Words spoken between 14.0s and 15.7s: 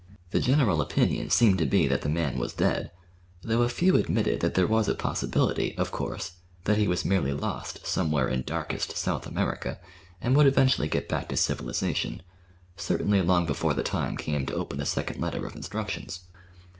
came to open the second letter of